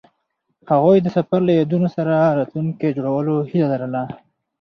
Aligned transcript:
هغوی 0.71 0.97
د 1.01 1.07
سفر 1.17 1.39
له 1.47 1.51
یادونو 1.59 1.87
سره 1.95 2.13
راتلونکی 2.39 2.95
جوړولو 2.97 3.35
هیله 3.51 3.67
لرله. 3.73 4.03